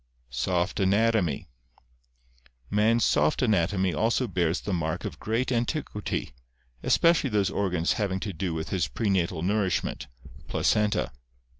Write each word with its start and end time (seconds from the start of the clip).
Soft 0.31 0.79
Anatomy.— 0.79 1.47
Man's 2.79 3.05
soft 3.05 3.43
anatomy 3.43 3.93
also 3.93 4.27
bears 4.27 4.59
the 4.61 4.73
mark 4.73 5.05
of 5.05 5.19
great 5.19 5.51
antiquity, 5.51 6.33
especially 6.81 7.29
those 7.29 7.51
organs 7.51 7.93
having 7.93 8.19
to 8.21 8.33
do 8.33 8.51
with 8.51 8.69
his 8.69 8.87
pre 8.87 9.11
natal 9.11 9.43
nourishment 9.43 10.07
(placenta). 10.47 11.11